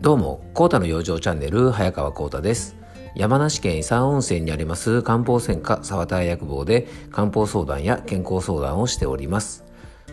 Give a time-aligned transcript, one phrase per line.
[0.00, 2.74] どうも、コータの養生チャンネル、早川コータです。
[3.14, 9.62] 山梨県伊佐温泉にあります漢方専科沢田薬房で漢方相談や健康相談をしております。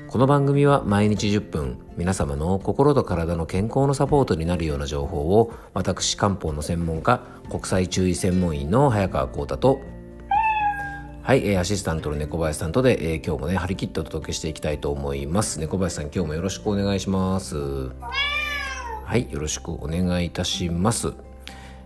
[0.09, 9.79] この番組は毎日10分、皆様の心と体の健康のサポートになるような情報を、私漢方の専門家、国際中医専門員の早川コータと、
[11.23, 15.61] はい、えー、アシスタントの猫林さんとで、えー、今日もね、張り切ってお届けしていきたいと思います。
[15.61, 17.55] 猫林さん、今日もよろしくお願いします。
[19.07, 21.13] はいよろしくお願いいたします。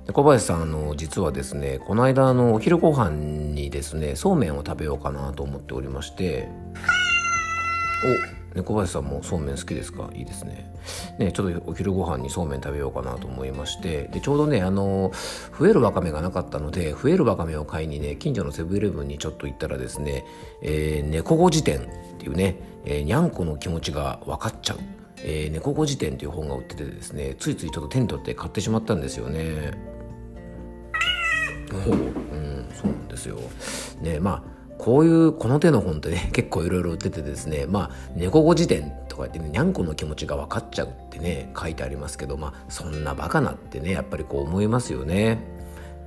[0.08, 6.50] で小林さんあの実はですねこの間あのお昼ご飯にですねそうめんを食べようかなと思っておりまして。
[8.54, 10.10] お猫林さんもそうめん好きですか？
[10.16, 10.74] いいですね。
[11.20, 14.10] ねちょっとお昼ご飯にそうめん食べようかなと思いまして。
[14.12, 15.12] でちょうどねあの
[15.60, 20.26] 増えるわかめがなかったので増えるわかめを買いにね近所のセブンイレブンにちょっと行ったらですね、
[20.64, 21.84] えー、猫語辞典っ
[22.18, 24.80] ていうね、えー、にゃんこの気持ちが分かっちゃう。
[25.24, 29.72] えー、猫語辞典という本が売っててですねついついちょっと手に取って買ってしまったんですよね。
[31.86, 33.38] ほう、うん、そうなんですよ。
[34.02, 45.40] ねまあこういうこの手の本ってね 結構いろいろ売っててですねまあ猫語辞典とか言ってねにゃんこの気持ちが分かっちゃうってね書いてありますけどまあそんなバカなってねやっぱりこう思いますよね。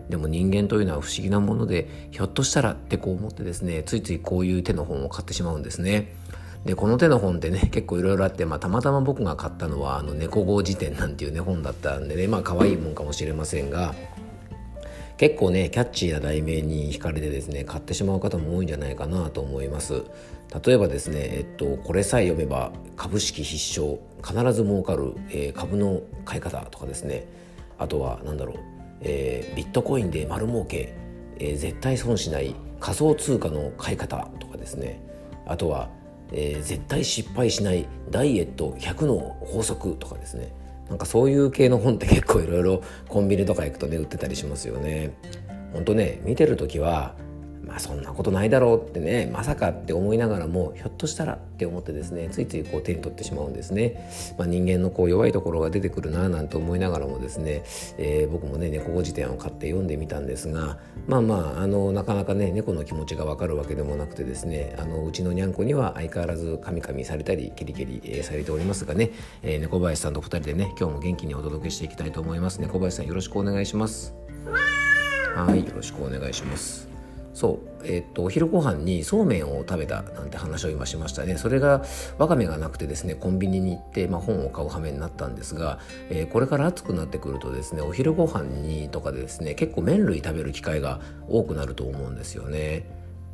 [0.08, 6.12] でも人間というのは不思議なものでひょっとしたらってこう思ってですねついついこういう手の本を買ってしまうんですね。
[6.64, 13.94] でこの手の本ってね 結構いろいろあって、まあ、たまたま僕が買ったのは「あの猫号辞典」なんていうね本だったんでねまあ可愛いもんかもしれませんが
[15.16, 20.02] 結構ねキャッチーな題名に惹かれてですね買ってしまう方も多いんじゃないかなと思います。
[20.64, 27.26] 例えばですね、えっと、これさえ読めば株式必勝必ず儲かる、えー、株の買い方とかですね。
[27.76, 28.56] あとは何だろう、
[29.00, 30.94] えー、ビットコインで丸儲け、
[31.40, 35.00] えー、絶対損しない仮想通貨の買い方とかですね。
[35.46, 35.88] あとは
[36.32, 40.52] えー、絶対失敗しないダイエット100の法則とかですね
[40.88, 45.12] なんかそういう系の本って結構いろいろコンビニとか行くとね売ってたりしますよね。
[45.72, 47.14] ほんとね見てる時は
[47.66, 54.08] まあそんなことないだろうってねまさかって思いながらもひょっとしたらって思ってですねついついこう手に取ってしまうんですね、
[54.38, 57.62] まあ、人間のこう弱いところが出てくるななんて思いながらもですね、
[57.98, 69.10] えー、僕もね猫語辞典を買って読んでみたんですがまあまああのなかなかね猫の気持ちがわかるわけでもなくてですねあのうちのにゃんこには相変わらずカミカミされたりケリケリ、えー、されておりますがね、
[69.42, 72.60] えー、猫林さんと2人でね今日も元気にお届けしていきたいと思います。
[72.60, 74.14] 猫林さんよろしくお願いします。
[75.34, 76.93] はいよろしくお願いします
[77.34, 81.36] そうえー、っとお昼ご飯にそうめんを食べたなんて話を今しましたね。
[81.36, 81.84] それが
[82.16, 92.88] わかめがなくてですねコンビニに行って、まあ、本を買う羽目になったんですが、えー、これから暑くなってくるとですねお昼ご飯にとかでですね結構麺類食べる機会が多くなると思うんですよね。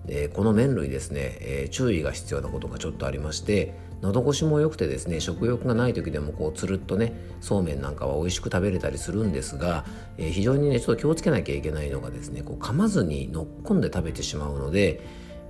[0.06, 9.84] でこの麺類ですね、えー、注意が必要なことがちょっとありまして喉越しも良くてですね食欲がない時でもこうつるっとねそうめんなんかは美味しく食べれたりするんですが、
[10.16, 15.00] えー、非常にねちょっと気をつけなきゃいけないのがですねこう噛まずに乗っ込んで食べてしまうので、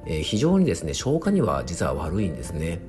[0.07, 2.81] えー、非常にですね消化には実は悪いんですね。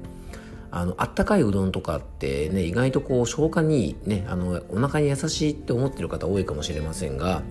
[0.73, 7.43] あのあったかいうどんとかってね意外とこう消化にねあのお腹に優しいって思ってる方多いかもしれませんが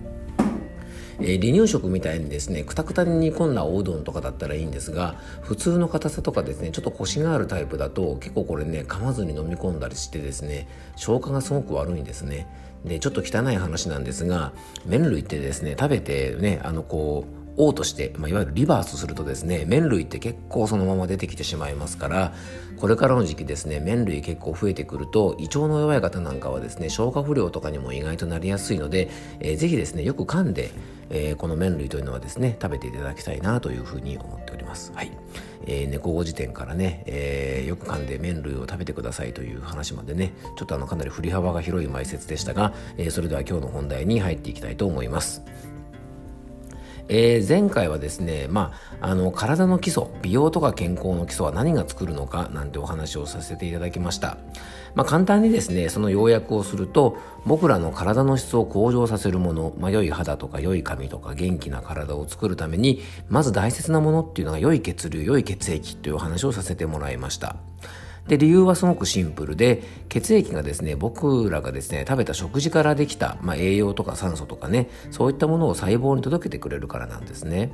[1.23, 12.47] え、離乳食みたいにですねくたくたに煮込んだおうどんとかだったらいいんですが普通の硬さとかですねちょっとコシがあるタイプだと結構これね噛まずに飲み込んだりしてですね消化がすごく悪いんですね。
[12.85, 14.53] でちょっと汚い話なんですが
[14.85, 22.33] 麺類ってですね食べてねあのこう王として、まあ、いわゆるリバースするとですね麺類って結構そのまま出てきてしまいますから
[22.77, 30.71] これからの時期ですね麺類結構増えてくると胃腸の弱い方なんかはですね消化不良とかにも意外となりやすいので、えー、ぜひですねよく噛んで、
[31.09, 34.91] えー、この麺類というのはですね食べていただきたいなというふうに思っております。
[34.95, 35.11] はい、
[35.67, 45.43] えー、猫語辞典からね、えー、よく噛んで麺類を食べてくださいという話までねちょっとあのかなり振り幅が広い埋設でしたが、えー、それでは今日の本題に入っていきたいと思います。
[47.07, 54.37] えー、前回はですね、まあ、あの体の基礎美容とか健康の基礎は何が作るのかなんてお話をさせていただきました、
[54.95, 67.70] まあ、簡単にですねその要約をすると僕らの体の質を向上させるもの、まあ、良い肌とか良い髪とか元気な体を作るためにまず大切なものっていうのが良い血流良い血液というお話をさせてもらいました。
[68.27, 77.71] で理由はすごくシンプルで血液がですね僕らがですね食べた食事からできた、まあ、栄養とか酸素とかねそういったものを細胞に届けてくれるからなんですね。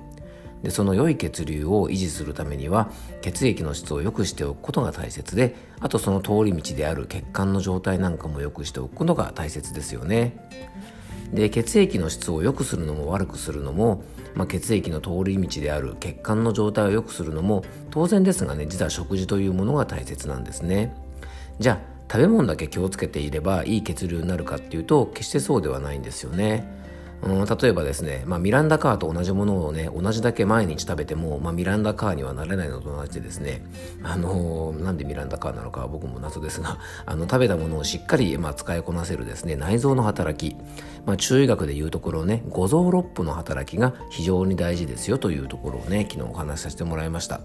[0.63, 2.89] でその良い血流を維持するためには
[3.21, 10.35] 血液の質を良くしておくことが大切であとその通り道である血管の状態なんかも良くしておくことが大切ですよね。
[11.31, 14.03] で血液の質を良くするのも悪くするのも
[14.37, 20.95] まあ、血液の通り道である血管の状態を良くするのも当然ですがね実は食事というものが大切なんですね
[21.59, 21.79] じゃあ
[22.09, 26.65] 食べ物だけ気をつけていればいい血流になるかっていうと決してそうではないんですよね。
[27.23, 33.65] うん、例えばですね、まあ、ミランダカーと同じものをね同じだけ毎日食べても、まあ、ミランダカーにはなれないのと同じでですね
[34.03, 40.55] あのー、なんでミランダカーなのかは僕も謎ですがあの食べたものをしっかり、まあ、使いこなせるですね内臓の働き、
[41.05, 47.41] まあ、中医学でいうところね五臓六腑の働きが非常に大事ですよというところをね昨日お話しさせてもらいました。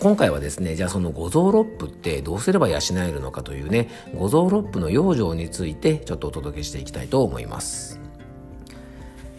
[0.00, 8.03] 今回はですねじゃあその五臓六腑ってどうすれば養えるのかというね五臓六腑の養生についてちょっとお届けしていきたいと思います。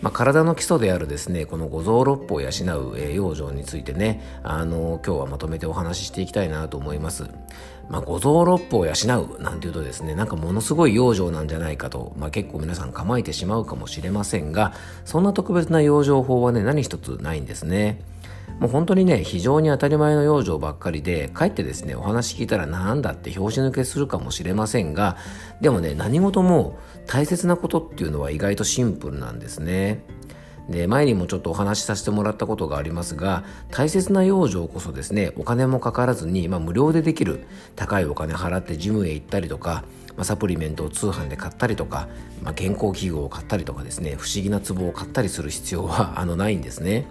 [0.06, 2.50] まあ、体の基礎であるですねこの五臓六腑を養
[2.92, 7.28] う、え養生についてねあの今日はまとめてお話ししていきたいなと思います。
[7.90, 8.94] まあ、五臓六腑を養
[9.38, 14.74] うなんていうとですねなんかものすごい養生なんじゃないかと、まあ、結構皆さん構えてしまうかもしれませんが
[15.06, 18.00] そんな特別な養生法はね何一つないんですね。
[18.60, 25.18] もう本当にね、非常に当たり前の養生ばっかりで、かえってですね、お話聞いたらなんだって拍子抜けするかもしれませんが、
[25.60, 30.04] でもね、何事も大切なことっていうのは意外とシンプルなんですね。
[30.70, 39.84] で、前にもちょっとお話しさせてもらったことがありますが、大切な養生こそですね、お金もかからずに、まあ無料でできる、高いお金払ってジムへ行ったりとか、
[40.16, 42.08] まあ、サプリメントを通販で買ったりとか、
[42.42, 47.06] まあ、健康器具を買ったりとかですね、不思議な壺を買ったりする必要はあのないんですね。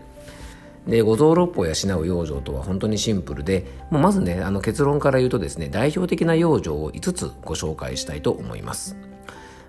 [0.87, 8.97] で五臓六腑を養う養生とは本当にシンプルでもうまずねあの結論から言うとですね代表的な養生を5つご紹介したいと思います。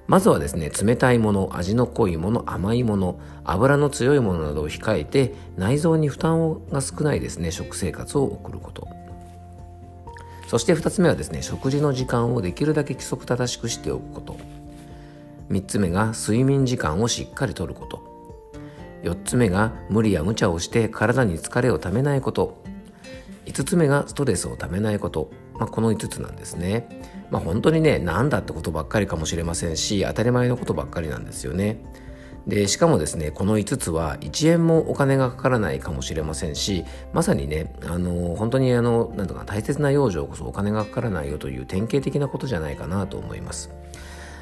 [0.08, 8.88] まずはですね冷たいもの味の濃いもの甘いもの油の強いものなどを控えて内臓に負担が少ないですね食生活を送ること。
[10.48, 14.38] そして2つ目はですね食事の時間をできるだけ規則正しくしておくこと。
[15.50, 18.15] 3つ目が睡眠時間をしっかりとること。
[19.06, 22.62] 4つ目が無理や無茶をして体に疲れをためないこと。
[23.46, 31.84] 5つ目がストレスをためないこと、まあ、この5つなんですね、まあ、本当にね何だってことばっかりかもしれませんし当たり前のことばっかりなんですよね。
[32.48, 43.72] でしかもですねこの5つは1円もお金がかからないかもしれませんしまさにねあの本当にあのなんとか大切な養生こそお金がかからないよという典型的なことじゃないかなと思います。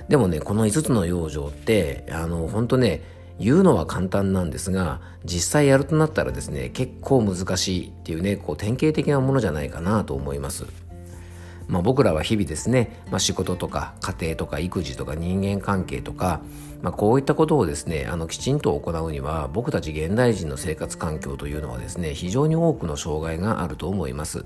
[0.09, 3.01] でもねこの5つの養生ってあの本当ね
[3.39, 10.65] 言うのは簡単なんですが実際やるとなったらですね結構難しいっていうねこう典型的なものじゃないかなと思います。
[11.67, 16.41] まあ、僕らは日々ですね、まあ、仕事とか家庭とか育児とか人間関係とか、
[16.81, 24.45] まあ、こういったことをですねあのきちんと行うには僕たち現代人の生活環境というのはですね非常に多くの障害があると思います。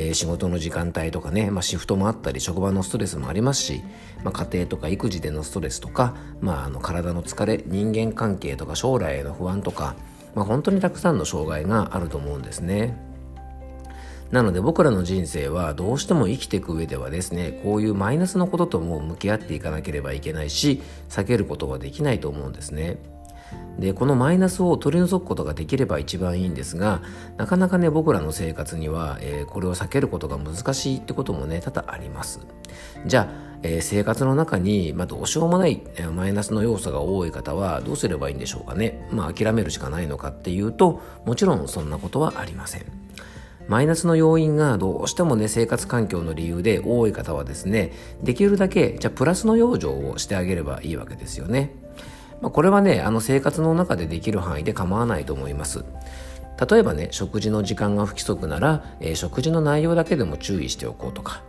[0.00, 3.82] えー、仕事の時間帯とかね、まあ、シフトもあったり職場のストレスもありますし、
[4.22, 9.96] まあ、家庭とか育児でのストレスとか、まあ、あの体の疲れ人間関係とか将来への不安とか、
[10.36, 12.96] まあ、本当にたくさんの障害があると思うんですね。
[14.30, 22.98] なので僕らの人生はどうしても生きていく上ではですねこういうマイナスのこととも向き合っていかなければいけないし避けることはできないと思うんですね。
[23.78, 27.00] でこのマイナスを取り除くことができれば一番いいんですが
[27.36, 32.40] なかなかね僕らの生活には、えー、これを避けることが難しいってこともね多々あります。
[33.06, 39.06] じゃあ、えー、生活の中に、まあ、どうしようもない、えー、マイナスの要素が多い方はどうすればいいんでしょうかね。
[39.12, 43.08] まあ諦めるしかないのかっていうともちろんそんなことはありません。
[43.68, 47.92] マイナスの要因がどうしてもね生活環境の理由で多い方はですね
[48.22, 51.74] できるだけじゃあプラスの養生をしてあげればいいわけですよね。
[52.40, 55.84] まあ、これはねあの生活の中でできる範囲で構わないと思います。
[56.70, 61.42] 例えばね食事の時間が不規則なら、えー、食事の内容だけでも注意しておこうとか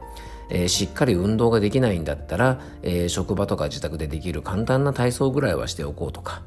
[0.49, 6.41] えー、しっかり運動ができないんだったら、えー、職場とか自宅でできる簡単な体操ぐらいはしておこうとか、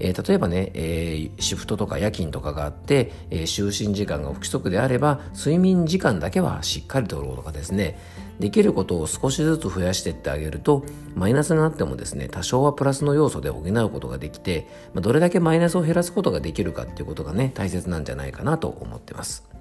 [0.00, 7.98] えー、例えばね、えー、シフトとか夜勤とかがあって、えー、就寝時間が不規則であれば睡眠時間だけはしっかりとろうとかですね
[8.40, 19.59] できることを少しずつ増やしていってあげるとマイナスになってもですね多少はプラスの要素で補うことができて、まあ、どれだけマイナスを減らすことができるかっていうことがね大切なんじゃないかなと思ってます。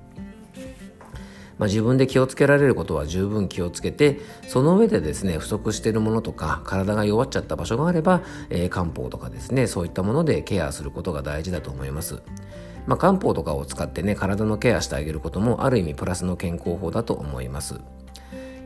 [1.60, 12.22] まあ、自分で気をつけられることは十分気をつけてその上でですね不足しているものとか体が弱っちゃった場所があれば、えー、漢方とかですねそういったものでケアすることが大事だと思います。
[12.88, 17.80] まあ、漢方とかを使ってね体のケアしてあげることもある意味プラスの健康法だと思います。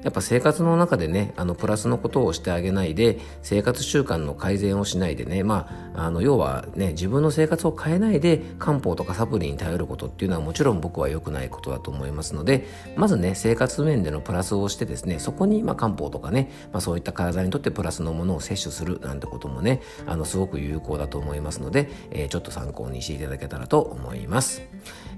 [0.03, 24.63] やっぱ生活の中でねあのプラスのことをしてあげないで生活習慣の改善をしないでねまああの要はね自分の生活を変えないで漢方とかサプリに頼ることっていうのはもちろん僕は良くないことだと思いますのでまずね生活面でのプラスをしてですねそこにまあ漢方とかね、まあ、そういった体にとってプラスのものを摂取するなんてこともねあのすごく有効だと思いますので、えー、ちょっと参考にしていただけたらと思います。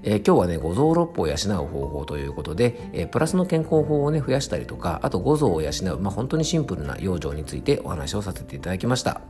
[0.02, 9.22] えー、今日はね五臓六腑を養う方法ということで、えー、プラスの健康法をね増やしたりととかあと五臓を養う、まあ、本当にシンプルな養生についてお話をさせていただきました。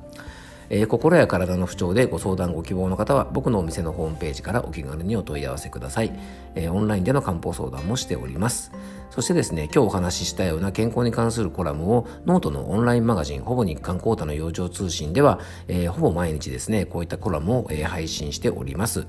[0.69, 6.11] えー、心や体の不調でご相談ご希望の方は僕のお店のホームページからお気軽にお問い合わせください、
[6.57, 8.73] えー、オンラインでの漢方相談もしております。
[9.11, 15.39] そしてですね今日お話ししたような健康に関するコラムをノートのオンラインマガジンほぼ日刊コータの養生通信では、
[15.69, 19.07] えー、ほぼ毎日ですねこういったコラムを、え配信しております。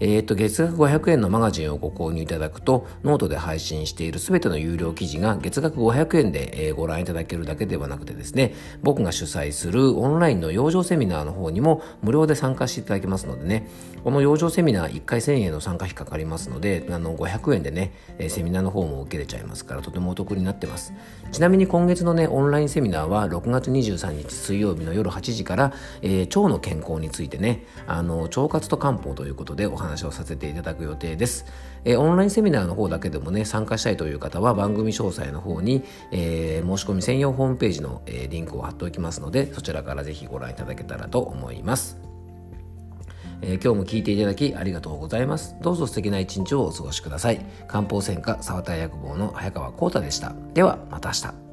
[0.00, 13.68] えっ、と、月額500円のマガジンをご購入いただくと、ノートで配信しているすべての有料記事が月額500円で、えー、ご覧いただけるだけではなくてですね、僕が主催するオンラインの養生セミナーの方にも無料で参加していただけますのでね、
[14.04, 20.92] この養生セミナー1回1000円の参加費かかりますので、あの、500円でね、えセミナーの方も受けれちゃいますから、とてもお得になってます。
[21.32, 31.46] ちなみに今月のね、オンラインセミナーは6月23日水曜日の夜8時から、えー、腸の健康についてね、あの、腸活と漢方ということでお話話をさせていただく予定です。
[31.84, 41.98] えー、オンラインセミナーの方だけでもね、参加したいという方は番組詳細の方に、えー、申し込み専用ホームページの、えー、リンクを貼っておきますので、そちらからぜひご覧いただけたらと思います。
[43.40, 45.56] えー、今日も聞いていただきありがとうございます。
[45.62, 47.40] どうぞ素敵な一日をお過ごしください。
[47.66, 50.34] 漢方専科沢田薬房の早川幸太でした。
[50.54, 51.47] では、また明日。